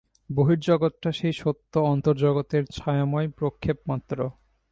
বহির্জগৎটা 0.29 1.09
সেই 1.11 1.33
সত্য 1.33 1.73
অন্তর্জগতের 1.91 2.63
ছায়াময় 2.75 3.27
প্রক্ষেপমাত্র। 3.29 4.17